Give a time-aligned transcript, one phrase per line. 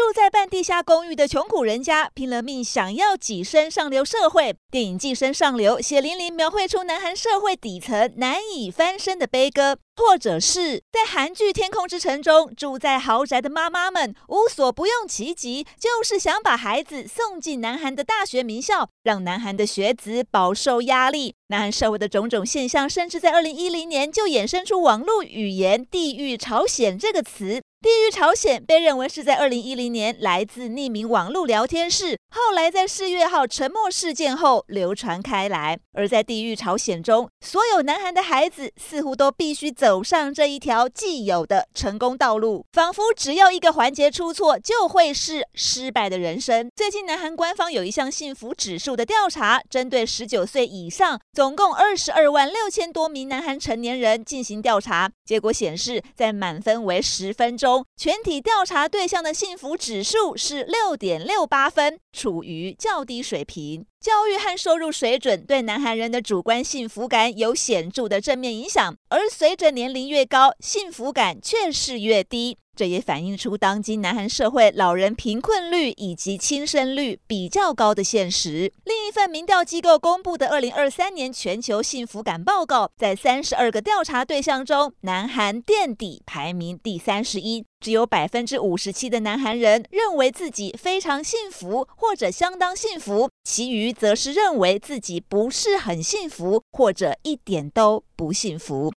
[0.00, 4.56] 住在半地下公寓的穷苦人家，拼了命想要跻身上流社会。
[4.70, 21.34] 电影《寄生上流》血淋淋描绘出南韩社会底层难以翻身的悲歌，或者是在韩剧《天空之城》中，住在豪宅的妈妈们无所不用其极，就是想把孩子送进南韩的大学名校，让南韩的学子饱受压力。
[21.48, 27.60] 南韩社会的种种现象，甚至在二零一零年就衍生出网络语言“地狱朝鲜”这个词。
[27.82, 35.78] 地狱朝鲜被认为是在二零一零年来自匿名网络聊天室，后来在世越号沉没事件后流传开来。
[35.94, 46.70] 而在地狱朝鲜中，所有南韩的孩子似乎都必须走上这一条既有的成功道路，仿佛只要一个环节出错，就会是失败的人生。
[46.76, 57.56] 最近，南韩官方有一项幸福指数的调查，针对十九岁以上总共二十二万六千多名南韩成年人进行调查，结果显示，在满分为十分
[57.96, 63.86] 全体调查对象的幸福指数是六点六八分，处于较低水平。
[64.00, 72.56] 教育和收入水准对南韩人的主观幸福感有显著的正面影响，而随着年龄越高，幸福感却是越低。
[72.80, 78.72] 这也反映出当今南韩社会老人贫困率以及轻生率比较高的现实。
[78.84, 98.88] 另一份民调机构公布的二零二三年全球幸福感报告，在三十二个调查对象中，南韩垫底排名第三十一，只有百分之五十七的南韩人认为自己非常幸福或者相当幸福，其余则是认为自己不是很幸福或者一点都不幸福。